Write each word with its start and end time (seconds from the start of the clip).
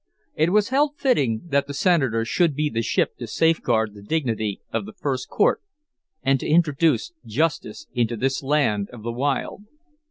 It 0.35 0.49
was 0.51 0.69
held 0.69 0.97
fitting 0.97 1.41
that 1.49 1.67
the 1.67 1.75
Senator 1.75 2.25
should 2.25 2.55
be 2.55 2.71
the 2.71 2.81
ship 2.81 3.17
to 3.17 3.27
safeguard 3.27 3.93
the 3.93 4.01
dignity 4.01 4.59
of 4.73 4.87
the 4.87 4.93
first 4.93 5.29
court 5.29 5.61
and 6.23 6.39
to 6.39 6.47
introduce 6.47 7.13
Justice 7.23 7.85
into 7.93 8.17
this 8.17 8.41
land 8.41 8.89
of 8.91 9.03
the 9.03 9.11
wild. 9.13 9.65